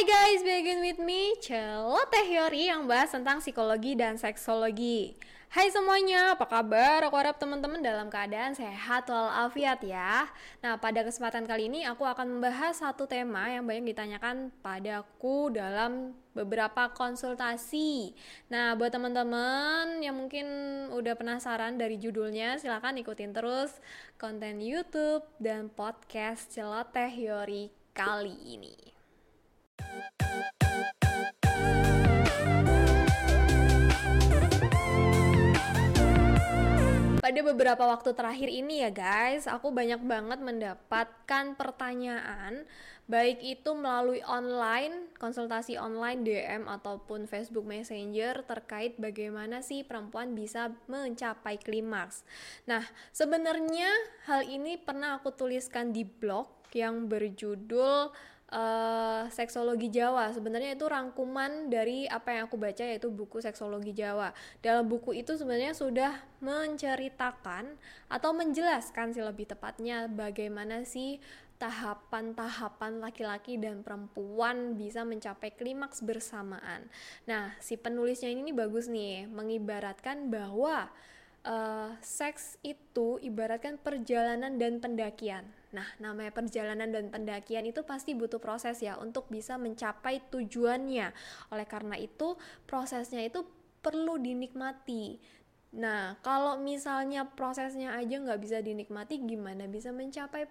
Hai 0.00 0.08
guys, 0.08 0.40
begin 0.40 0.80
with 0.80 0.96
me, 0.96 1.36
Celoteh 1.44 2.24
Yori 2.24 2.72
yang 2.72 2.88
bahas 2.88 3.12
tentang 3.12 3.36
psikologi 3.36 3.92
dan 3.92 4.16
seksologi. 4.16 5.12
Hai 5.52 5.68
semuanya, 5.68 6.32
apa 6.32 6.48
kabar? 6.48 7.04
Aku 7.04 7.20
harap 7.20 7.36
teman-teman 7.36 7.84
dalam 7.84 8.08
keadaan 8.08 8.56
sehat 8.56 9.12
walafiat 9.12 9.76
ya. 9.84 10.24
Nah, 10.64 10.80
pada 10.80 11.04
kesempatan 11.04 11.44
kali 11.44 11.68
ini 11.68 11.84
aku 11.84 12.08
akan 12.08 12.32
membahas 12.32 12.80
satu 12.80 13.04
tema 13.04 13.52
yang 13.52 13.68
banyak 13.68 13.92
ditanyakan 13.92 14.48
padaku 14.64 15.52
dalam 15.52 16.16
beberapa 16.32 16.88
konsultasi. 16.96 18.16
Nah, 18.48 18.80
buat 18.80 18.96
teman-teman 18.96 20.00
yang 20.00 20.16
mungkin 20.16 20.48
udah 20.96 21.12
penasaran 21.12 21.76
dari 21.76 22.00
judulnya, 22.00 22.56
silahkan 22.56 22.96
ikutin 22.96 23.36
terus 23.36 23.76
konten 24.16 24.64
YouTube 24.64 25.28
dan 25.36 25.68
podcast 25.68 26.56
Celoteh 26.56 27.12
Yori 27.12 27.68
kali 27.92 28.56
ini. 28.56 28.99
Pada 37.30 37.46
beberapa 37.46 37.86
waktu 37.86 38.10
terakhir 38.10 38.50
ini 38.50 38.82
ya 38.82 38.90
guys, 38.90 39.46
aku 39.46 39.70
banyak 39.70 40.02
banget 40.02 40.42
mendapatkan 40.42 41.54
pertanyaan 41.54 42.66
baik 43.06 43.38
itu 43.42 43.70
melalui 43.70 44.18
online, 44.26 45.14
konsultasi 45.14 45.78
online 45.78 46.26
DM 46.26 46.66
ataupun 46.66 47.30
Facebook 47.30 47.66
Messenger 47.66 48.42
terkait 48.46 48.98
bagaimana 48.98 49.62
sih 49.62 49.86
perempuan 49.86 50.34
bisa 50.34 50.74
mencapai 50.90 51.58
klimaks. 51.62 52.26
Nah, 52.66 52.82
sebenarnya 53.14 53.90
hal 54.26 54.46
ini 54.50 54.74
pernah 54.78 55.22
aku 55.22 55.30
tuliskan 55.30 55.94
di 55.94 56.02
blog 56.02 56.50
yang 56.74 57.06
berjudul 57.06 58.10
uh, 58.50 59.26
seksologi 59.30 59.88
Jawa. 59.90 60.34
Sebenarnya 60.34 60.74
itu 60.74 60.86
rangkuman 60.86 61.70
dari 61.70 62.06
apa 62.10 62.36
yang 62.36 62.50
aku 62.50 62.58
baca 62.58 62.82
yaitu 62.82 63.08
buku 63.10 63.38
seksologi 63.42 63.94
Jawa. 63.94 64.34
Dalam 64.60 64.86
buku 64.90 65.16
itu 65.16 65.34
sebenarnya 65.38 65.72
sudah 65.74 66.12
menceritakan 66.42 67.74
atau 68.10 68.30
menjelaskan 68.34 69.14
sih 69.14 69.24
lebih 69.24 69.50
tepatnya 69.50 70.10
bagaimana 70.10 70.82
sih 70.82 71.22
tahapan-tahapan 71.60 73.04
laki-laki 73.04 73.60
dan 73.60 73.84
perempuan 73.84 74.80
bisa 74.80 75.04
mencapai 75.04 75.52
klimaks 75.52 76.00
bersamaan. 76.00 76.88
Nah, 77.28 77.52
si 77.60 77.76
penulisnya 77.76 78.32
ini 78.32 78.48
bagus 78.56 78.88
nih, 78.88 79.28
mengibaratkan 79.28 80.32
bahwa 80.32 80.88
uh, 81.44 81.96
seks 82.04 82.60
itu 82.60 83.16
ibaratkan 83.22 83.80
perjalanan 83.80 84.60
dan 84.60 84.80
pendakian. 84.80 85.48
Nah, 85.70 85.86
namanya 86.02 86.34
perjalanan 86.34 86.90
dan 86.90 87.14
pendakian 87.14 87.62
itu 87.62 87.86
pasti 87.86 88.12
butuh 88.18 88.42
proses 88.42 88.82
ya 88.82 88.98
untuk 88.98 89.30
bisa 89.30 89.54
mencapai 89.54 90.18
tujuannya. 90.28 91.14
Oleh 91.54 91.66
karena 91.66 91.94
itu, 91.94 92.34
prosesnya 92.66 93.22
itu 93.22 93.46
perlu 93.80 94.18
dinikmati. 94.18 95.22
Nah, 95.78 96.18
kalau 96.26 96.58
misalnya 96.58 97.22
prosesnya 97.22 97.94
aja 97.94 98.18
nggak 98.18 98.40
bisa 98.42 98.58
dinikmati, 98.58 99.22
gimana 99.22 99.70
bisa 99.70 99.94
mencapai 99.94 100.50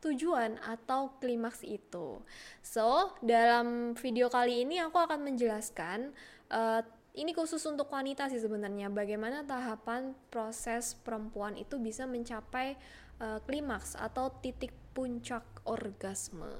tujuan 0.00 0.56
atau 0.64 1.12
klimaks 1.20 1.60
itu? 1.60 2.24
So, 2.64 3.12
dalam 3.20 3.92
video 4.00 4.32
kali 4.32 4.64
ini 4.64 4.80
aku 4.80 4.96
akan 4.96 5.20
menjelaskan 5.28 6.16
uh, 6.48 6.80
ini 7.12 7.36
khusus 7.36 7.60
untuk 7.68 7.92
wanita 7.92 8.32
sih 8.32 8.40
sebenarnya 8.40 8.88
bagaimana 8.88 9.44
tahapan 9.44 10.16
proses 10.32 10.96
perempuan 10.96 11.60
itu 11.60 11.76
bisa 11.76 12.08
mencapai 12.08 12.72
uh, 13.20 13.38
klimaks 13.44 13.92
atau 14.00 14.32
titik 14.40 14.72
puncak 14.96 15.44
orgasme. 15.68 16.52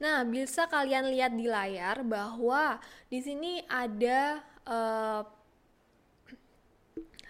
Nah, 0.00 0.24
bisa 0.24 0.64
kalian 0.64 1.12
lihat 1.12 1.36
di 1.36 1.44
layar 1.44 2.00
bahwa 2.08 2.80
di 3.12 3.20
sini 3.20 3.60
ada 3.68 4.40
uh, 4.64 5.22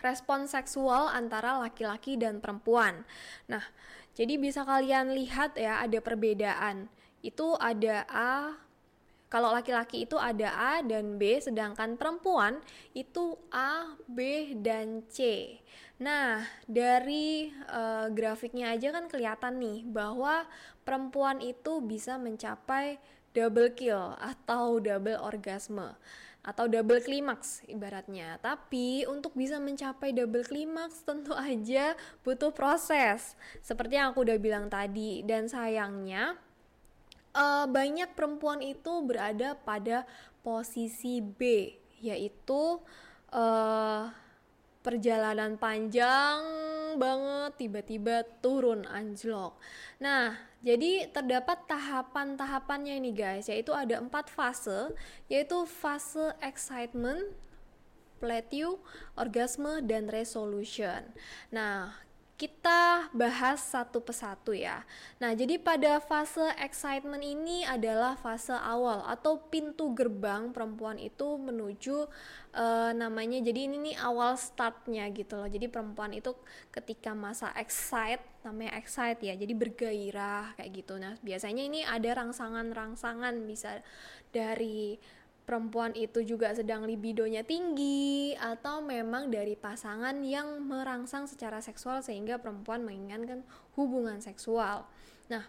respon 0.06 0.46
seksual 0.46 1.10
antara 1.10 1.58
laki-laki 1.58 2.14
dan 2.14 2.38
perempuan. 2.38 3.02
Nah, 3.50 3.66
jadi 4.14 4.38
bisa 4.38 4.62
kalian 4.62 5.18
lihat 5.18 5.58
ya 5.58 5.82
ada 5.82 5.98
perbedaan. 5.98 6.86
Itu 7.26 7.58
ada 7.58 8.06
A, 8.06 8.54
kalau 9.30 9.54
laki-laki 9.54 10.10
itu 10.10 10.18
ada 10.18 10.50
A 10.50 10.74
dan 10.82 11.14
B, 11.14 11.38
sedangkan 11.38 11.94
perempuan 11.94 12.58
itu 12.98 13.38
A, 13.54 13.94
B, 14.10 14.52
dan 14.58 15.06
C. 15.06 15.54
Nah, 16.02 16.42
dari 16.66 17.54
uh, 17.70 18.10
grafiknya 18.10 18.74
aja 18.74 18.90
kan 18.90 19.06
kelihatan 19.06 19.62
nih 19.62 19.86
bahwa 19.86 20.50
perempuan 20.82 21.38
itu 21.38 21.78
bisa 21.78 22.18
mencapai 22.18 22.98
double 23.30 23.70
kill 23.78 24.18
atau 24.18 24.82
double 24.82 25.22
orgasme 25.22 25.94
atau 26.40 26.66
double 26.66 26.98
klimaks 27.04 27.62
ibaratnya. 27.70 28.40
Tapi 28.42 29.06
untuk 29.06 29.36
bisa 29.38 29.62
mencapai 29.62 30.10
double 30.10 30.42
klimaks 30.42 31.06
tentu 31.06 31.36
aja 31.36 31.94
butuh 32.26 32.50
proses. 32.50 33.38
Seperti 33.62 34.00
yang 34.00 34.10
aku 34.10 34.26
udah 34.26 34.40
bilang 34.40 34.66
tadi 34.66 35.22
dan 35.22 35.46
sayangnya 35.46 36.34
uh, 37.34 37.66
banyak 37.66 38.12
perempuan 38.14 38.62
itu 38.62 39.02
berada 39.04 39.58
pada 39.58 40.06
posisi 40.40 41.20
B 41.20 41.72
yaitu 42.00 42.80
uh, 43.34 44.08
perjalanan 44.80 45.60
panjang 45.60 46.40
banget 46.96 47.52
tiba-tiba 47.60 48.24
turun 48.40 48.88
anjlok. 48.88 49.60
Nah, 50.00 50.34
jadi 50.64 51.12
terdapat 51.12 51.68
tahapan-tahapannya 51.68 52.98
ini 52.98 53.12
guys, 53.12 53.46
yaitu 53.52 53.76
ada 53.76 54.00
empat 54.00 54.32
fase, 54.32 54.96
yaitu 55.28 55.68
fase 55.68 56.32
excitement, 56.40 57.36
plateau, 58.18 58.80
orgasme, 59.14 59.84
dan 59.84 60.08
resolution. 60.08 61.04
Nah, 61.52 61.92
kita 62.40 63.12
bahas 63.12 63.60
satu 63.60 64.00
persatu 64.00 64.56
ya. 64.56 64.80
Nah, 65.20 65.36
jadi 65.36 65.60
pada 65.60 66.00
fase 66.00 66.40
excitement 66.56 67.20
ini 67.20 67.68
adalah 67.68 68.16
fase 68.16 68.56
awal 68.56 69.04
atau 69.04 69.44
pintu 69.52 69.92
gerbang 69.92 70.48
perempuan 70.48 70.96
itu 70.96 71.36
menuju 71.36 72.08
uh, 72.56 72.96
namanya. 72.96 73.44
Jadi 73.44 73.68
ini 73.68 73.92
nih 73.92 73.96
awal 74.00 74.40
startnya 74.40 75.04
gitu 75.12 75.36
loh. 75.36 75.52
Jadi 75.52 75.68
perempuan 75.68 76.16
itu 76.16 76.32
ketika 76.72 77.12
masa 77.12 77.52
excite 77.60 78.24
namanya 78.40 78.72
excite 78.80 79.20
ya. 79.20 79.36
Jadi 79.36 79.52
bergairah 79.52 80.56
kayak 80.56 80.70
gitu. 80.80 80.96
Nah, 80.96 81.20
biasanya 81.20 81.60
ini 81.60 81.84
ada 81.84 82.24
rangsangan-rangsangan 82.24 83.36
bisa 83.44 83.84
dari 84.32 84.96
perempuan 85.44 85.90
itu 85.98 86.22
juga 86.22 86.54
sedang 86.54 86.86
libidonya 86.86 87.42
tinggi 87.42 88.36
atau 88.38 88.84
memang 88.84 89.32
dari 89.32 89.58
pasangan 89.58 90.14
yang 90.22 90.62
merangsang 90.62 91.26
secara 91.26 91.58
seksual 91.58 92.04
sehingga 92.04 92.38
perempuan 92.38 92.86
menginginkan 92.86 93.42
hubungan 93.74 94.22
seksual. 94.22 94.86
Nah, 95.26 95.44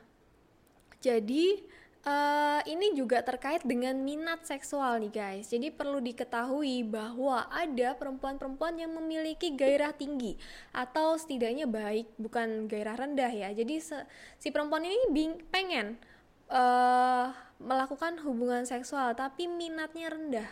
jadi 1.02 1.62
uh, 2.06 2.62
ini 2.66 2.94
juga 2.98 3.22
terkait 3.22 3.62
dengan 3.66 3.98
minat 3.98 4.46
seksual 4.46 5.02
nih 5.02 5.14
guys. 5.14 5.50
Jadi 5.50 5.70
perlu 5.74 6.02
diketahui 6.02 6.86
bahwa 6.86 7.46
ada 7.50 7.94
perempuan-perempuan 7.98 8.78
yang 8.82 8.94
memiliki 8.98 9.54
gairah 9.54 9.94
tinggi 9.94 10.38
atau 10.74 11.18
setidaknya 11.18 11.70
baik, 11.70 12.10
bukan 12.18 12.66
gairah 12.70 12.98
rendah 12.98 13.32
ya. 13.32 13.50
Jadi 13.54 13.82
si 14.38 14.48
perempuan 14.50 14.86
ini 14.86 15.38
pengen 15.50 15.98
uh, 16.50 17.34
melakukan 17.62 18.18
hubungan 18.26 18.66
seksual 18.66 19.14
tapi 19.14 19.46
minatnya 19.46 20.10
rendah. 20.12 20.50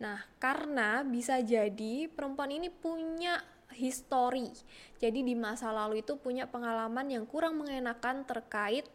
Nah, 0.00 0.18
karena 0.40 1.04
bisa 1.04 1.38
jadi 1.44 2.08
perempuan 2.08 2.50
ini 2.50 2.72
punya 2.72 3.38
histori. 3.76 4.50
Jadi 4.98 5.22
di 5.22 5.34
masa 5.38 5.70
lalu 5.70 6.02
itu 6.02 6.18
punya 6.18 6.50
pengalaman 6.50 7.06
yang 7.06 7.24
kurang 7.24 7.60
mengenakan 7.62 8.26
terkait 8.26 8.88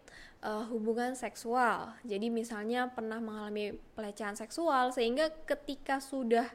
uh, 0.43 0.67
hubungan 0.67 1.15
seksual. 1.15 1.95
Jadi 2.03 2.27
misalnya 2.27 2.91
pernah 2.91 3.17
mengalami 3.23 3.73
pelecehan 3.95 4.35
seksual 4.35 4.91
sehingga 4.91 5.31
ketika 5.47 6.03
sudah 6.03 6.45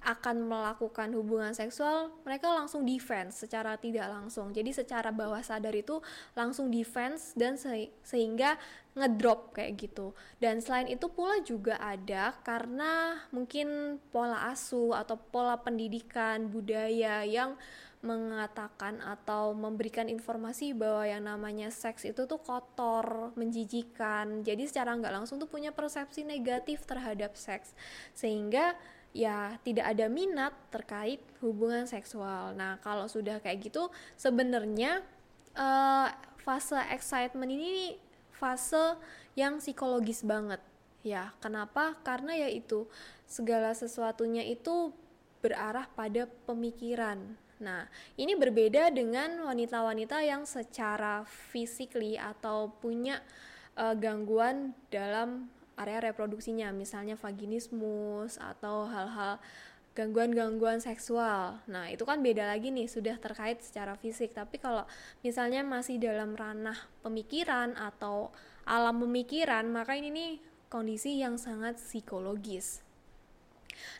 akan 0.00 0.48
melakukan 0.48 1.12
hubungan 1.12 1.52
seksual, 1.52 2.08
mereka 2.24 2.48
langsung 2.48 2.88
defense 2.88 3.44
secara 3.44 3.76
tidak 3.76 4.08
langsung. 4.08 4.48
Jadi 4.50 4.72
secara 4.72 5.12
bawah 5.12 5.44
sadar 5.44 5.76
itu 5.76 6.00
langsung 6.32 6.72
defense 6.72 7.36
dan 7.36 7.60
se 7.60 7.92
sehingga 8.00 8.56
ngedrop 8.96 9.52
kayak 9.52 9.76
gitu. 9.76 10.16
Dan 10.40 10.64
selain 10.64 10.88
itu 10.88 11.06
pula 11.12 11.38
juga 11.44 11.76
ada 11.78 12.32
karena 12.40 13.22
mungkin 13.28 14.00
pola 14.08 14.48
asuh 14.48 14.96
atau 14.96 15.20
pola 15.20 15.60
pendidikan 15.60 16.48
budaya 16.48 17.22
yang 17.22 17.60
mengatakan 18.00 18.96
atau 19.04 19.52
memberikan 19.52 20.08
informasi 20.08 20.72
bahwa 20.72 21.04
yang 21.04 21.28
namanya 21.28 21.68
seks 21.68 22.08
itu 22.08 22.24
tuh 22.24 22.40
kotor, 22.40 23.36
menjijikan. 23.36 24.40
Jadi 24.40 24.64
secara 24.64 24.96
nggak 24.96 25.12
langsung 25.20 25.36
tuh 25.36 25.48
punya 25.52 25.68
persepsi 25.68 26.24
negatif 26.24 26.88
terhadap 26.88 27.36
seks. 27.36 27.76
Sehingga 28.16 28.72
ya 29.10 29.58
tidak 29.66 29.90
ada 29.90 30.06
minat 30.06 30.54
terkait 30.70 31.18
hubungan 31.42 31.86
seksual. 31.86 32.54
Nah, 32.54 32.78
kalau 32.82 33.10
sudah 33.10 33.42
kayak 33.42 33.70
gitu 33.70 33.90
sebenarnya 34.14 35.02
uh, 35.58 36.08
fase 36.40 36.78
excitement 36.94 37.50
ini 37.50 37.98
fase 38.34 38.96
yang 39.34 39.58
psikologis 39.58 40.22
banget. 40.22 40.62
Ya 41.00 41.32
kenapa? 41.40 41.96
Karena 42.06 42.36
yaitu 42.36 42.86
segala 43.26 43.72
sesuatunya 43.72 44.44
itu 44.46 44.92
berarah 45.40 45.88
pada 45.96 46.28
pemikiran. 46.44 47.36
Nah, 47.60 47.88
ini 48.16 48.32
berbeda 48.36 48.88
dengan 48.88 49.44
wanita-wanita 49.44 50.24
yang 50.24 50.48
secara 50.48 51.24
physically 51.28 52.16
atau 52.16 52.72
punya 52.80 53.20
uh, 53.76 53.92
gangguan 53.92 54.72
dalam 54.88 55.52
area 55.80 56.12
reproduksinya, 56.12 56.68
misalnya 56.76 57.16
vaginismus 57.16 58.36
atau 58.36 58.84
hal-hal 58.84 59.40
gangguan-gangguan 59.96 60.78
seksual. 60.78 61.58
Nah, 61.66 61.90
itu 61.90 62.06
kan 62.06 62.22
beda 62.22 62.46
lagi 62.46 62.70
nih, 62.70 62.86
sudah 62.86 63.18
terkait 63.18 63.58
secara 63.64 63.98
fisik. 63.98 64.36
Tapi 64.36 64.60
kalau 64.62 64.86
misalnya 65.24 65.66
masih 65.66 65.98
dalam 65.98 66.38
ranah 66.38 66.78
pemikiran 67.02 67.74
atau 67.74 68.30
alam 68.68 69.02
pemikiran, 69.02 69.66
maka 69.66 69.98
ini 69.98 70.08
nih 70.12 70.32
kondisi 70.70 71.18
yang 71.18 71.34
sangat 71.40 71.80
psikologis. 71.82 72.86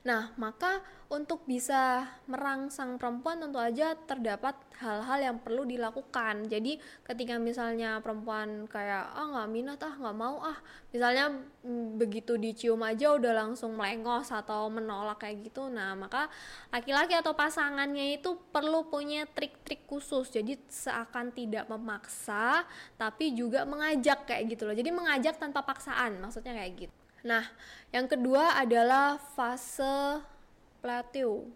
Nah, 0.04 0.32
maka 0.40 0.80
untuk 1.10 1.42
bisa 1.42 2.06
merangsang 2.30 2.94
perempuan 2.94 3.42
tentu 3.42 3.58
aja 3.58 3.98
terdapat 4.06 4.54
hal-hal 4.78 5.18
yang 5.18 5.36
perlu 5.42 5.66
dilakukan. 5.66 6.46
Jadi 6.46 6.78
ketika 7.02 7.34
misalnya 7.34 7.98
perempuan 7.98 8.70
kayak 8.70 9.10
ah 9.10 9.26
nggak 9.26 9.50
minat 9.50 9.82
ah 9.82 9.90
nggak 9.98 10.16
mau 10.16 10.38
ah, 10.38 10.54
misalnya 10.94 11.34
mm, 11.66 11.98
begitu 11.98 12.38
dicium 12.38 12.78
aja 12.86 13.10
udah 13.18 13.32
langsung 13.34 13.74
melengos 13.74 14.30
atau 14.30 14.70
menolak 14.70 15.18
kayak 15.18 15.50
gitu. 15.50 15.66
Nah 15.66 15.98
maka 15.98 16.30
laki-laki 16.70 17.18
atau 17.18 17.34
pasangannya 17.34 18.22
itu 18.22 18.38
perlu 18.54 18.86
punya 18.86 19.26
trik-trik 19.26 19.90
khusus. 19.90 20.30
Jadi 20.30 20.62
seakan 20.70 21.34
tidak 21.34 21.66
memaksa, 21.66 22.62
tapi 22.94 23.34
juga 23.34 23.66
mengajak 23.66 24.30
kayak 24.30 24.46
gitu 24.54 24.62
loh. 24.62 24.78
Jadi 24.78 24.90
mengajak 24.94 25.42
tanpa 25.42 25.66
paksaan, 25.66 26.22
maksudnya 26.22 26.54
kayak 26.54 26.86
gitu. 26.86 26.99
Nah, 27.26 27.44
yang 27.92 28.06
kedua 28.08 28.56
adalah 28.56 29.20
fase 29.36 30.24
plateau. 30.80 31.48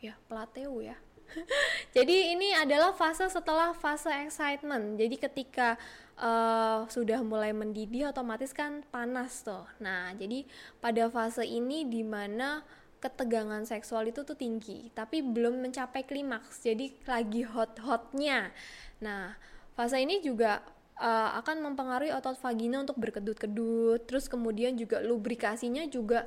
Ya, 0.00 0.18
plateau 0.26 0.82
ya. 0.82 0.96
Jadi 1.96 2.36
ini 2.36 2.52
adalah 2.52 2.92
fase 2.92 3.28
setelah 3.28 3.72
fase 3.72 4.12
excitement. 4.24 5.00
Jadi 5.00 5.16
ketika 5.16 5.80
uh, 6.20 6.84
sudah 6.88 7.20
mulai 7.24 7.56
mendidih 7.56 8.12
otomatis 8.12 8.52
kan 8.52 8.84
panas 8.92 9.40
tuh. 9.44 9.64
Nah, 9.80 10.12
jadi 10.16 10.44
pada 10.78 11.08
fase 11.08 11.44
ini 11.46 11.88
di 11.88 12.04
mana 12.04 12.60
ketegangan 13.02 13.66
seksual 13.66 14.06
itu 14.06 14.22
tuh 14.22 14.38
tinggi, 14.38 14.92
tapi 14.94 15.24
belum 15.24 15.58
mencapai 15.58 16.06
klimaks. 16.06 16.62
Jadi 16.62 16.94
lagi 17.08 17.42
hot-hotnya. 17.42 18.54
Nah, 19.02 19.34
fase 19.74 19.98
ini 19.98 20.22
juga 20.22 20.62
uh, 20.98 21.38
akan 21.40 21.72
mempengaruhi 21.72 22.12
otot 22.12 22.36
vagina 22.42 22.82
untuk 22.82 22.98
berkedut-kedut. 22.98 24.04
Terus 24.04 24.26
kemudian 24.26 24.74
juga 24.76 25.00
lubrikasinya 25.00 25.86
juga 25.88 26.26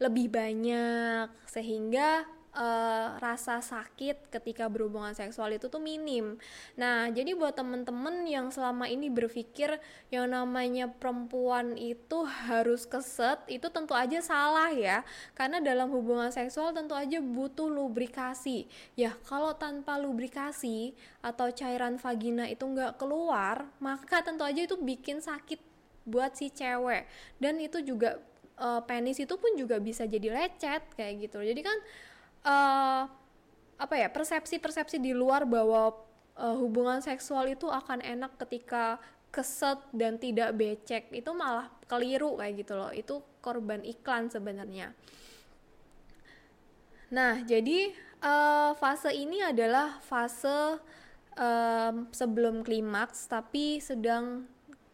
lebih 0.00 0.32
banyak 0.32 1.28
sehingga 1.44 2.24
uh, 2.54 3.18
rasa 3.18 3.62
sakit 3.62 4.30
ketika 4.30 4.66
berhubungan 4.66 5.14
seksual 5.14 5.54
itu 5.54 5.70
tuh 5.70 5.82
minim. 5.82 6.38
Nah, 6.74 7.10
jadi 7.10 7.34
buat 7.34 7.54
temen-temen 7.54 8.26
yang 8.26 8.50
selama 8.50 8.90
ini 8.90 9.10
berpikir 9.10 9.78
yang 10.10 10.30
namanya 10.30 10.90
perempuan 10.90 11.78
itu 11.78 12.26
harus 12.26 12.86
keset, 12.86 13.42
itu 13.46 13.66
tentu 13.70 13.94
aja 13.94 14.18
salah 14.22 14.70
ya. 14.74 15.06
Karena 15.34 15.62
dalam 15.62 15.90
hubungan 15.94 16.30
seksual 16.30 16.74
tentu 16.74 16.94
aja 16.94 17.18
butuh 17.22 17.70
lubrikasi. 17.70 18.66
Ya, 18.98 19.14
kalau 19.26 19.54
tanpa 19.54 19.98
lubrikasi 19.98 20.94
atau 21.22 21.50
cairan 21.54 21.98
vagina 21.98 22.46
itu 22.50 22.66
nggak 22.66 22.98
keluar, 22.98 23.68
maka 23.78 24.22
tentu 24.24 24.42
aja 24.42 24.62
itu 24.66 24.76
bikin 24.78 25.22
sakit 25.22 25.60
buat 26.08 26.34
si 26.34 26.50
cewek. 26.50 27.06
Dan 27.38 27.60
itu 27.60 27.78
juga 27.84 28.18
uh, 28.60 28.80
penis 28.84 29.18
itu 29.18 29.34
pun 29.40 29.56
juga 29.56 29.80
bisa 29.80 30.04
jadi 30.04 30.28
lecet 30.32 30.84
kayak 30.94 31.28
gitu. 31.28 31.40
Jadi 31.40 31.60
kan 31.64 31.78
uh, 32.44 33.04
apa 33.80 33.94
ya 33.96 34.12
persepsi-persepsi 34.12 35.00
di 35.00 35.16
luar 35.16 35.48
bahwa 35.48 35.96
uh, 36.36 36.56
hubungan 36.60 37.00
seksual 37.00 37.48
itu 37.48 37.68
akan 37.68 38.04
enak 38.04 38.36
ketika 38.36 39.00
keset 39.30 39.78
dan 39.94 40.18
tidak 40.18 40.58
becek 40.58 41.08
itu 41.14 41.30
malah 41.32 41.70
keliru 41.86 42.36
kayak 42.36 42.66
gitu 42.66 42.74
loh. 42.76 42.90
Itu 42.92 43.22
korban 43.40 43.80
iklan 43.86 44.28
sebenarnya. 44.28 44.92
Nah 47.10 47.42
jadi 47.42 47.94
uh, 48.22 48.76
fase 48.76 49.10
ini 49.14 49.42
adalah 49.42 49.98
fase 50.04 50.78
uh, 51.38 51.92
sebelum 52.10 52.62
klimaks 52.66 53.26
tapi 53.30 53.78
sedang 53.80 54.46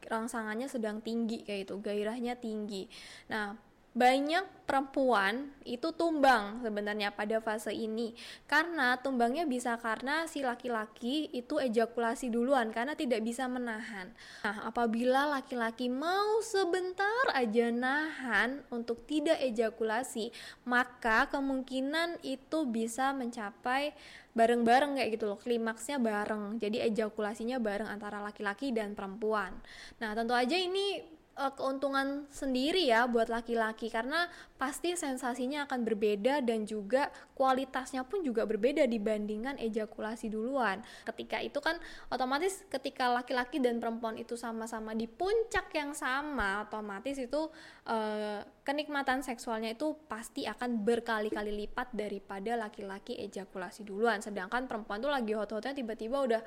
rangsangannya 0.06 0.70
sedang 0.70 1.02
tinggi 1.02 1.42
kayak 1.42 1.66
itu 1.66 1.74
gairahnya 1.82 2.38
tinggi. 2.38 2.86
Nah 3.26 3.58
banyak 3.96 4.44
perempuan 4.68 5.56
itu 5.64 5.88
tumbang 5.96 6.60
sebenarnya 6.60 7.16
pada 7.16 7.40
fase 7.40 7.72
ini. 7.72 8.12
Karena 8.44 9.00
tumbangnya 9.00 9.48
bisa 9.48 9.80
karena 9.80 10.28
si 10.28 10.44
laki-laki 10.44 11.32
itu 11.32 11.56
ejakulasi 11.56 12.28
duluan 12.28 12.68
karena 12.76 12.92
tidak 12.92 13.24
bisa 13.24 13.48
menahan. 13.48 14.12
Nah, 14.44 14.68
apabila 14.68 15.40
laki-laki 15.40 15.88
mau 15.88 16.44
sebentar 16.44 17.32
aja 17.32 17.72
nahan 17.72 18.60
untuk 18.68 19.08
tidak 19.08 19.40
ejakulasi, 19.40 20.28
maka 20.68 21.32
kemungkinan 21.32 22.20
itu 22.20 22.68
bisa 22.68 23.16
mencapai 23.16 23.96
bareng-bareng 24.36 25.00
kayak 25.00 25.16
gitu 25.16 25.24
loh 25.24 25.40
klimaksnya 25.40 25.96
bareng. 25.96 26.60
Jadi 26.60 26.84
ejakulasinya 26.92 27.56
bareng 27.56 27.88
antara 27.88 28.20
laki-laki 28.20 28.76
dan 28.76 28.92
perempuan. 28.92 29.56
Nah 30.04 30.12
tentu 30.12 30.36
aja 30.36 30.52
ini 30.52 31.15
uh, 31.36 31.52
keuntungan 31.52 32.24
sendiri 32.32 32.88
ya 32.88 33.04
buat 33.06 33.28
laki-laki 33.28 33.92
karena 33.92 34.26
pasti 34.56 34.96
sensasinya 34.96 35.68
akan 35.68 35.84
berbeda 35.84 36.40
dan 36.40 36.64
juga 36.64 37.12
kualitasnya 37.36 38.02
pun 38.08 38.24
juga 38.24 38.48
berbeda 38.48 38.88
dibandingkan 38.88 39.60
ejakulasi 39.60 40.32
duluan. 40.32 40.80
Ketika 41.04 41.38
itu 41.44 41.60
kan 41.60 41.76
otomatis 42.08 42.64
ketika 42.72 43.12
laki-laki 43.12 43.60
dan 43.60 43.76
perempuan 43.78 44.16
itu 44.16 44.34
sama-sama 44.34 44.96
di 44.96 45.04
puncak 45.04 45.68
yang 45.76 45.92
sama, 45.92 46.64
otomatis 46.64 47.20
itu 47.20 47.52
uh, 47.86 48.40
kenikmatan 48.64 49.20
seksualnya 49.20 49.76
itu 49.76 49.94
pasti 50.08 50.48
akan 50.48 50.82
berkali-kali 50.82 51.52
lipat 51.52 51.92
daripada 51.92 52.56
laki-laki 52.56 53.20
ejakulasi 53.20 53.84
duluan. 53.84 54.24
Sedangkan 54.24 54.64
perempuan 54.64 55.04
tuh 55.04 55.12
lagi 55.12 55.36
hot-hotnya 55.36 55.76
tiba-tiba 55.76 56.16
udah 56.24 56.42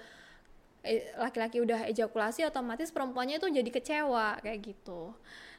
laki-laki 1.20 1.60
udah 1.60 1.88
ejakulasi 1.92 2.48
otomatis 2.48 2.90
perempuannya 2.90 3.38
itu 3.38 3.48
jadi 3.52 3.70
kecewa 3.70 4.40
kayak 4.40 4.60
gitu. 4.64 5.12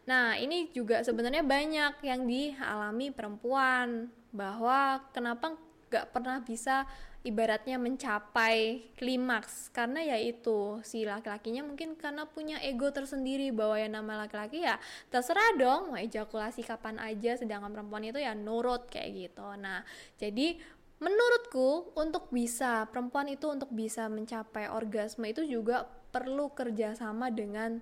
Nah, 0.09 0.35
ini 0.41 0.73
juga 0.73 1.05
sebenarnya 1.05 1.45
banyak 1.45 2.01
yang 2.03 2.25
dialami 2.25 3.13
perempuan 3.13 4.09
bahwa 4.33 5.05
kenapa 5.13 5.55
nggak 5.91 6.07
pernah 6.15 6.39
bisa 6.41 6.87
ibaratnya 7.21 7.77
mencapai 7.77 8.89
klimaks 8.97 9.69
karena 9.77 10.01
ya 10.01 10.17
itu 10.17 10.81
si 10.81 11.05
laki-lakinya 11.05 11.61
mungkin 11.69 11.93
karena 11.93 12.25
punya 12.25 12.57
ego 12.65 12.89
tersendiri 12.89 13.53
bahwa 13.53 13.77
yang 13.77 13.93
nama 13.93 14.25
laki-laki 14.25 14.65
ya 14.65 14.81
terserah 15.13 15.53
dong 15.61 15.93
mau 15.93 16.01
ejakulasi 16.01 16.65
kapan 16.65 16.97
aja 16.97 17.37
sedangkan 17.37 17.77
perempuan 17.77 18.09
itu 18.09 18.17
ya 18.17 18.33
nurut 18.33 18.89
kayak 18.89 19.29
gitu 19.29 19.45
nah 19.61 19.85
jadi 20.17 20.57
menurutku 21.01 21.97
untuk 21.97 22.29
bisa 22.29 22.85
perempuan 22.93 23.27
itu 23.33 23.49
untuk 23.49 23.73
bisa 23.73 24.07
mencapai 24.07 24.69
orgasme 24.69 25.25
itu 25.25 25.43
juga 25.49 25.89
perlu 26.13 26.53
kerjasama 26.53 27.33
dengan 27.33 27.81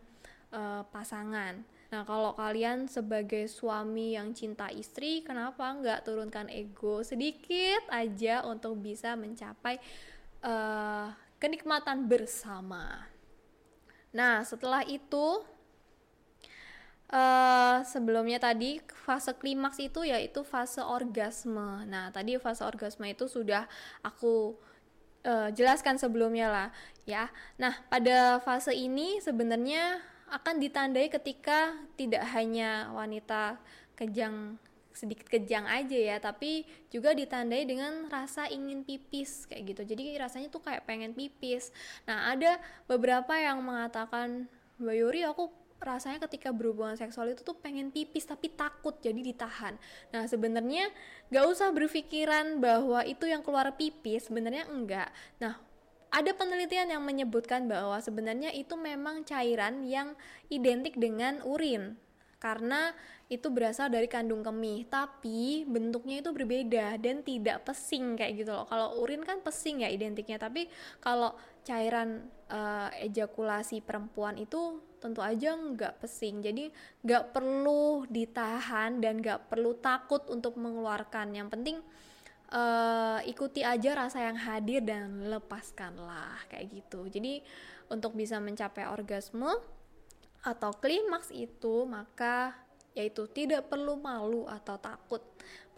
uh, 0.55 0.87
pasangan. 0.89 1.59
Nah 1.89 2.03
kalau 2.05 2.37
kalian 2.37 2.87
sebagai 2.87 3.49
suami 3.51 4.15
yang 4.15 4.37
cinta 4.37 4.71
istri, 4.71 5.27
kenapa 5.27 5.73
nggak 5.73 6.05
turunkan 6.07 6.47
ego 6.53 7.03
sedikit 7.03 7.83
aja 7.91 8.45
untuk 8.47 8.79
bisa 8.79 9.17
mencapai 9.19 9.81
uh, 10.47 11.11
kenikmatan 11.43 12.07
bersama. 12.07 13.09
Nah 14.15 14.47
setelah 14.47 14.85
itu 14.85 15.43
uh, 17.13 17.85
sebelumnya 17.85 18.41
tadi 18.41 18.81
fase 19.05 19.33
klimaks 19.37 19.81
itu 19.81 20.05
yaitu 20.05 20.45
fase 20.45 20.81
orgasme. 20.85 21.85
Nah, 21.89 22.13
tadi 22.13 22.37
fase 22.41 22.65
orgasme 22.65 23.09
itu 23.09 23.29
sudah 23.29 23.65
aku 24.05 24.57
uh, 25.25 25.49
jelaskan 25.53 25.97
sebelumnya 25.97 26.49
lah, 26.49 26.69
ya. 27.09 27.33
Nah, 27.57 27.77
pada 27.89 28.41
fase 28.45 28.73
ini 28.77 29.21
sebenarnya 29.21 30.01
akan 30.29 30.61
ditandai 30.61 31.09
ketika 31.09 31.73
tidak 31.97 32.21
hanya 32.37 32.93
wanita 32.93 33.57
kejang 33.97 34.61
sedikit 34.93 35.31
kejang 35.31 35.63
aja 35.71 35.95
ya, 35.95 36.17
tapi 36.19 36.67
juga 36.91 37.15
ditandai 37.15 37.63
dengan 37.63 38.11
rasa 38.11 38.51
ingin 38.51 38.83
pipis 38.83 39.47
kayak 39.47 39.73
gitu. 39.73 39.95
Jadi 39.95 40.19
rasanya 40.19 40.51
tuh 40.51 40.59
kayak 40.59 40.91
pengen 40.91 41.15
pipis. 41.15 41.71
Nah, 42.03 42.35
ada 42.35 42.59
beberapa 42.91 43.31
yang 43.39 43.63
mengatakan, 43.63 44.51
Mbak 44.83 44.97
Yuri 44.99 45.23
aku 45.23 45.55
rasanya 45.79 46.23
ketika 46.27 46.51
berhubungan 46.51 46.99
seksual 46.99 47.31
itu 47.31 47.47
tuh 47.47 47.57
pengen 47.59 47.95
pipis 47.95 48.27
tapi 48.27 48.51
takut 48.51 48.99
jadi 48.99 49.19
ditahan. 49.19 49.79
Nah 50.11 50.27
sebenarnya 50.27 50.91
gak 51.31 51.47
usah 51.47 51.71
berpikiran 51.71 52.59
bahwa 52.59 53.07
itu 53.07 53.31
yang 53.31 53.41
keluar 53.47 53.75
pipis 53.79 54.27
sebenarnya 54.27 54.67
enggak. 54.69 55.09
Nah 55.39 55.59
ada 56.09 56.33
penelitian 56.33 56.89
yang 56.89 57.05
menyebutkan 57.05 57.69
bahwa 57.69 58.01
sebenarnya 58.01 58.49
itu 58.57 58.75
memang 58.75 59.29
cairan 59.29 59.85
yang 59.85 60.17
identik 60.49 60.97
dengan 60.97 61.45
urin 61.45 62.01
karena 62.39 62.95
itu 63.29 63.51
berasal 63.51 63.91
dari 63.91 64.07
kandung 64.07 64.47
kemih 64.47 64.87
tapi 64.87 65.67
bentuknya 65.67 66.23
itu 66.23 66.31
berbeda 66.31 66.97
dan 66.97 67.21
tidak 67.27 67.67
pesing 67.67 68.15
kayak 68.15 68.41
gitu 68.41 68.55
loh 68.55 68.65
kalau 68.65 69.03
urin 69.03 69.27
kan 69.27 69.43
pesing 69.43 69.83
ya 69.83 69.91
identiknya 69.91 70.39
tapi 70.39 70.71
kalau 71.03 71.35
cairan 71.67 72.31
uh, 72.49 72.89
ejakulasi 73.03 73.83
perempuan 73.83 74.39
itu 74.39 74.81
tentu 74.99 75.23
aja 75.23 75.55
nggak 75.55 76.03
pesing. 76.05 76.43
Jadi 76.45 76.71
nggak 77.03 77.35
perlu 77.35 78.05
ditahan 78.11 78.99
dan 78.99 79.23
nggak 79.23 79.51
perlu 79.51 79.79
takut 79.79 80.27
untuk 80.29 80.59
mengeluarkan. 80.59 81.35
Yang 81.35 81.49
penting 81.55 81.77
uh, 82.53 83.21
ikuti 83.25 83.65
aja 83.65 83.97
rasa 83.97 84.27
yang 84.27 84.39
hadir 84.39 84.85
dan 84.85 85.27
lepaskanlah 85.27 86.45
kayak 86.51 86.71
gitu. 86.71 87.07
Jadi 87.09 87.41
untuk 87.89 88.13
bisa 88.13 88.37
mencapai 88.43 88.85
orgasme 88.91 89.49
atau 90.45 90.71
klimaks 90.77 91.35
itu 91.35 91.83
maka 91.89 92.55
yaitu 92.95 93.27
tidak 93.31 93.71
perlu 93.71 93.99
malu 93.99 94.47
atau 94.47 94.79
takut 94.79 95.23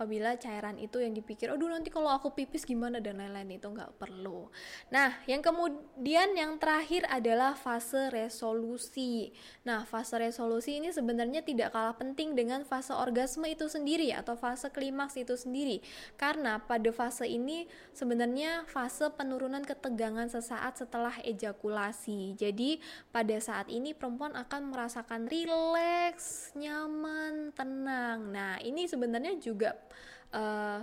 apabila 0.01 0.33
cairan 0.41 0.81
itu 0.81 0.97
yang 0.97 1.13
dipikir 1.13 1.53
aduh 1.53 1.69
nanti 1.69 1.93
kalau 1.93 2.09
aku 2.09 2.33
pipis 2.33 2.65
gimana? 2.65 3.05
dan 3.05 3.21
lain-lain 3.21 3.61
itu 3.61 3.69
nggak 3.69 4.01
perlu. 4.01 4.49
Nah 4.89 5.13
yang 5.29 5.45
kemudian 5.45 6.33
yang 6.37 6.57
terakhir 6.57 7.05
adalah 7.09 7.57
fase 7.57 8.09
resolusi. 8.09 9.33
Nah 9.65 9.85
fase 9.85 10.17
resolusi 10.21 10.81
ini 10.81 10.89
sebenarnya 10.93 11.45
tidak 11.45 11.77
kalah 11.77 11.97
penting 11.97 12.33
dengan 12.33 12.65
fase 12.65 12.97
orgasme 12.97 13.45
itu 13.49 13.69
sendiri 13.69 14.13
atau 14.17 14.37
fase 14.37 14.73
klimaks 14.73 15.21
itu 15.21 15.37
sendiri. 15.37 15.81
Karena 16.17 16.61
pada 16.61 16.89
fase 16.93 17.29
ini 17.29 17.69
sebenarnya 17.93 18.65
fase 18.69 19.09
penurunan 19.13 19.65
ketegangan 19.65 20.29
sesaat 20.33 20.81
setelah 20.81 21.17
ejakulasi. 21.25 22.37
Jadi 22.37 22.81
pada 23.13 23.37
saat 23.41 23.69
ini 23.69 23.97
perempuan 23.97 24.37
akan 24.37 24.73
merasakan 24.73 25.29
rileks 25.29 26.53
nyaman 26.57 27.53
tenang. 27.53 28.33
Nah 28.33 28.57
ini 28.65 28.89
sebenarnya 28.89 29.37
juga 29.61 29.77
uh, 30.33 30.81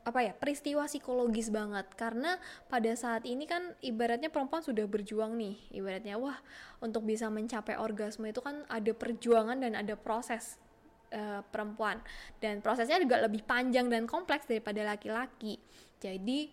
apa 0.00 0.20
ya 0.24 0.32
peristiwa 0.36 0.84
psikologis 0.84 1.48
banget. 1.48 1.88
Karena 1.96 2.36
pada 2.68 2.92
saat 2.96 3.24
ini 3.24 3.48
kan 3.48 3.72
ibaratnya 3.80 4.28
perempuan 4.28 4.60
sudah 4.60 4.84
berjuang 4.84 5.36
nih 5.40 5.56
ibaratnya 5.72 6.20
wah 6.20 6.36
untuk 6.84 7.08
bisa 7.08 7.32
mencapai 7.32 7.80
orgasme 7.80 8.28
itu 8.28 8.44
kan 8.44 8.64
ada 8.68 8.92
perjuangan 8.92 9.56
dan 9.60 9.72
ada 9.76 9.96
proses 9.96 10.60
uh, 11.12 11.44
perempuan. 11.48 12.00
Dan 12.40 12.64
prosesnya 12.64 13.00
juga 13.00 13.20
lebih 13.20 13.44
panjang 13.44 13.88
dan 13.88 14.04
kompleks 14.08 14.48
daripada 14.48 14.84
laki-laki. 14.84 15.60
Jadi 16.00 16.48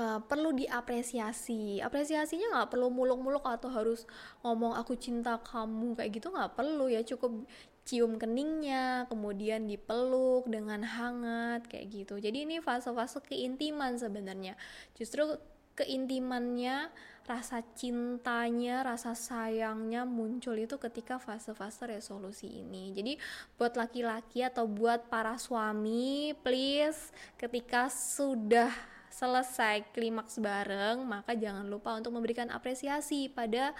uh, 0.00 0.18
perlu 0.24 0.56
diapresiasi. 0.56 1.84
Apresiasinya 1.84 2.56
nggak 2.56 2.68
perlu 2.72 2.88
muluk-muluk 2.88 3.44
atau 3.44 3.68
harus 3.68 4.08
ngomong 4.40 4.74
aku 4.80 4.96
cinta 4.96 5.36
kamu 5.44 5.92
kayak 5.98 6.10
gitu 6.16 6.32
nggak 6.32 6.56
perlu 6.56 6.88
ya. 6.88 7.04
Cukup 7.04 7.44
cium 7.84 8.20
keningnya, 8.20 9.08
kemudian 9.10 9.66
dipeluk 9.66 10.46
dengan 10.46 10.84
hangat 10.84 11.66
kayak 11.66 11.86
gitu. 11.90 12.14
Jadi 12.20 12.46
ini 12.46 12.56
fase-fase 12.62 13.24
keintiman 13.24 13.98
sebenarnya. 13.98 14.54
Justru 14.94 15.36
keintimannya, 15.74 16.92
rasa 17.24 17.62
cintanya, 17.78 18.82
rasa 18.84 19.16
sayangnya 19.16 20.04
muncul 20.04 20.58
itu 20.58 20.76
ketika 20.76 21.16
fase-fase 21.16 21.88
resolusi 21.88 22.60
ini. 22.60 22.92
Jadi 22.92 23.16
buat 23.56 23.78
laki-laki 23.78 24.44
atau 24.44 24.68
buat 24.68 25.08
para 25.08 25.40
suami, 25.40 26.36
please 26.44 27.14
ketika 27.40 27.88
sudah 27.88 28.70
selesai 29.10 29.90
klimaks 29.90 30.38
bareng, 30.38 31.02
maka 31.02 31.34
jangan 31.34 31.66
lupa 31.66 31.98
untuk 31.98 32.14
memberikan 32.14 32.46
apresiasi 32.52 33.26
pada 33.26 33.74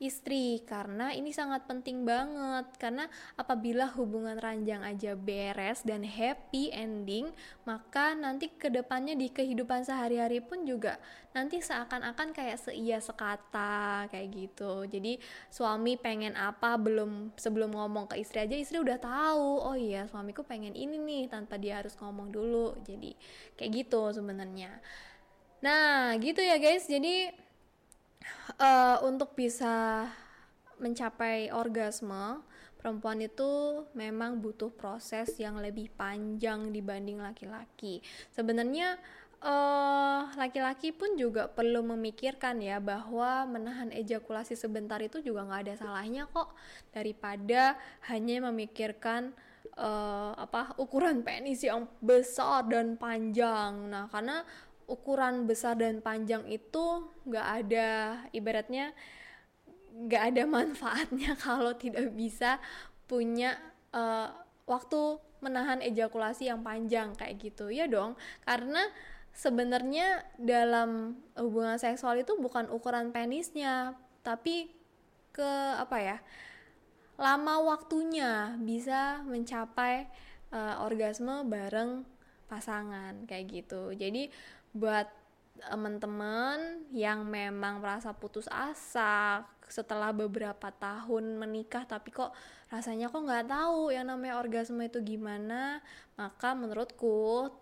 istri 0.00 0.62
karena 0.64 1.12
ini 1.12 1.30
sangat 1.34 1.68
penting 1.68 2.06
banget. 2.06 2.66
Karena 2.80 3.04
apabila 3.36 3.90
hubungan 3.98 4.38
ranjang 4.40 4.80
aja 4.82 5.12
beres 5.18 5.84
dan 5.84 6.06
happy 6.06 6.72
ending 6.72 7.30
maka 7.68 8.16
nanti 8.16 8.50
ke 8.50 8.70
depannya 8.70 9.14
di 9.14 9.28
kehidupan 9.28 9.84
sehari-hari 9.84 10.42
pun 10.42 10.64
juga 10.64 10.96
nanti 11.32 11.64
seakan-akan 11.64 12.36
kayak 12.36 12.60
seia 12.60 12.98
sekata 12.98 14.06
kayak 14.08 14.28
gitu. 14.32 14.84
Jadi 14.88 15.18
suami 15.48 15.96
pengen 15.96 16.34
apa 16.34 16.76
belum 16.76 17.36
sebelum 17.36 17.72
ngomong 17.72 18.10
ke 18.10 18.20
istri 18.20 18.44
aja 18.44 18.56
istri 18.56 18.78
udah 18.80 18.98
tahu 19.00 19.50
oh 19.64 19.76
iya 19.78 20.04
suamiku 20.08 20.44
pengen 20.44 20.76
ini 20.76 21.00
nih 21.00 21.22
tanpa 21.32 21.56
dia 21.56 21.80
harus 21.80 21.96
ngomong 21.98 22.28
dulu. 22.32 22.76
Jadi 22.84 23.14
kayak 23.56 23.70
gitu 23.84 24.12
sebenarnya. 24.12 24.82
Nah 25.62 26.12
gitu 26.18 26.42
ya 26.42 26.58
guys. 26.58 26.84
Jadi 26.90 27.30
uh, 28.58 29.02
untuk 29.06 29.34
bisa 29.38 30.06
mencapai 30.82 31.54
orgasme 31.54 32.42
perempuan 32.82 33.22
itu 33.22 33.82
memang 33.94 34.42
butuh 34.42 34.74
proses 34.74 35.30
yang 35.38 35.62
lebih 35.62 35.86
panjang 35.94 36.74
dibanding 36.74 37.22
laki-laki. 37.22 38.02
Sebenarnya 38.34 38.98
uh, 39.38 40.26
laki-laki 40.34 40.90
pun 40.90 41.14
juga 41.14 41.46
perlu 41.46 41.86
memikirkan 41.94 42.58
ya 42.58 42.82
bahwa 42.82 43.46
menahan 43.46 43.94
ejakulasi 43.94 44.58
sebentar 44.58 44.98
itu 44.98 45.22
juga 45.22 45.46
nggak 45.46 45.62
ada 45.70 45.74
salahnya 45.78 46.26
kok. 46.26 46.58
Daripada 46.90 47.78
hanya 48.10 48.50
memikirkan 48.50 49.30
uh, 49.78 50.34
apa 50.34 50.74
ukuran 50.74 51.22
penis 51.22 51.62
yang 51.62 51.86
besar 52.02 52.66
dan 52.66 52.98
panjang. 52.98 53.94
Nah 53.94 54.10
karena 54.10 54.42
ukuran 54.92 55.48
besar 55.48 55.80
dan 55.80 56.04
panjang 56.04 56.44
itu 56.52 57.08
nggak 57.24 57.48
ada 57.64 57.88
ibaratnya 58.36 58.92
nggak 59.92 60.22
ada 60.32 60.42
manfaatnya 60.44 61.32
kalau 61.44 61.72
tidak 61.72 62.12
bisa 62.12 62.60
punya 63.08 63.56
uh, 63.96 64.28
waktu 64.68 65.16
menahan 65.40 65.82
ejakulasi 65.82 66.46
yang 66.52 66.62
panjang 66.62 67.16
kayak 67.16 67.40
gitu. 67.40 67.72
Ya 67.72 67.88
dong 67.88 68.14
karena 68.44 68.84
sebenarnya 69.32 70.22
dalam 70.36 71.16
hubungan 71.40 71.80
seksual 71.80 72.20
itu 72.20 72.36
bukan 72.36 72.68
ukuran 72.68 73.10
penisnya 73.10 73.96
tapi 74.20 74.70
ke 75.32 75.50
apa 75.80 75.96
ya 75.98 76.18
lama 77.16 77.64
waktunya 77.64 78.54
bisa 78.60 79.24
mencapai 79.24 80.06
uh, 80.52 80.84
orgasme 80.84 81.48
bareng 81.48 82.04
pasangan 82.46 83.24
kayak 83.24 83.48
gitu. 83.48 83.96
Jadi 83.96 84.28
buat 84.72 85.08
teman-teman 85.62 86.88
yang 86.90 87.22
memang 87.22 87.78
merasa 87.78 88.10
putus 88.10 88.50
asa 88.50 89.46
setelah 89.68 90.10
beberapa 90.10 90.72
tahun 90.74 91.38
menikah 91.38 91.86
tapi 91.86 92.10
kok 92.10 92.34
rasanya 92.72 93.12
kok 93.12 93.22
nggak 93.22 93.46
tahu 93.52 93.94
yang 93.94 94.10
namanya 94.10 94.42
orgasme 94.42 94.82
itu 94.82 94.98
gimana 95.04 95.78
maka 96.18 96.56
menurutku 96.56 97.52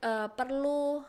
uh, 0.00 0.28
perlu 0.32 1.04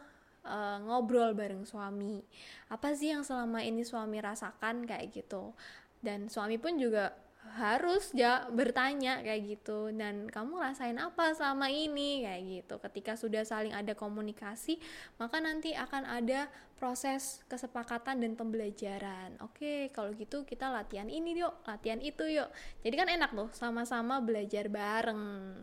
uh, 0.45 0.77
ngobrol 0.85 1.33
bareng 1.33 1.65
suami. 1.65 2.21
Apa 2.69 2.93
sih 2.93 3.11
yang 3.11 3.25
selama 3.25 3.65
ini 3.65 3.81
suami 3.81 4.21
rasakan? 4.21 4.85
Kayak 4.85 5.11
gitu. 5.11 5.55
Dan 5.99 6.29
suami 6.29 6.61
pun 6.61 6.77
juga 6.77 7.11
harus 7.55 8.09
ya 8.17 8.49
bertanya 8.49 9.21
kayak 9.21 9.41
gitu. 9.45 9.93
Dan 9.93 10.25
kamu 10.25 10.57
rasain 10.57 10.97
apa 10.97 11.37
selama 11.37 11.69
ini? 11.69 12.25
Kayak 12.25 12.43
gitu. 12.43 12.75
Ketika 12.81 13.13
sudah 13.15 13.45
saling 13.45 13.71
ada 13.71 13.93
komunikasi 13.93 14.81
maka 15.21 15.37
nanti 15.37 15.77
akan 15.77 16.03
ada 16.09 16.49
proses 16.75 17.45
kesepakatan 17.47 18.19
dan 18.19 18.33
pembelajaran. 18.33 19.37
Oke 19.45 19.93
kalau 19.93 20.11
gitu 20.17 20.43
kita 20.43 20.67
latihan 20.73 21.07
ini 21.07 21.37
yuk 21.37 21.53
latihan 21.69 22.01
itu 22.01 22.25
yuk. 22.27 22.49
Jadi 22.81 22.95
kan 22.97 23.07
enak 23.07 23.31
tuh 23.31 23.49
sama-sama 23.53 24.19
belajar 24.19 24.67
bareng. 24.67 25.61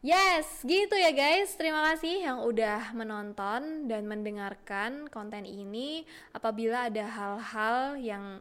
Yes, 0.00 0.64
gitu 0.64 0.96
ya 0.96 1.12
guys. 1.12 1.60
Terima 1.60 1.84
kasih 1.92 2.24
yang 2.24 2.40
udah 2.40 2.96
menonton 2.96 3.84
dan 3.84 4.08
mendengarkan 4.08 5.12
konten 5.12 5.44
ini. 5.44 6.08
Apabila 6.32 6.88
ada 6.88 7.04
hal-hal 7.04 8.00
yang 8.00 8.40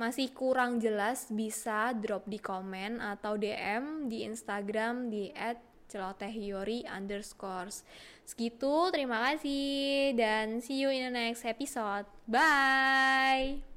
masih 0.00 0.32
kurang 0.32 0.80
jelas 0.80 1.28
bisa 1.28 1.92
drop 1.96 2.24
di 2.26 2.40
komen 2.40 2.98
atau 2.98 3.36
DM 3.36 4.08
di 4.08 4.24
Instagram 4.24 5.12
di 5.12 5.30
@celotehyori 5.88 6.88
underscores. 6.88 7.84
Segitu, 8.24 8.88
terima 8.94 9.20
kasih 9.28 10.16
dan 10.16 10.62
see 10.64 10.80
you 10.80 10.88
in 10.88 11.10
the 11.10 11.12
next 11.12 11.44
episode. 11.44 12.08
Bye! 12.24 13.71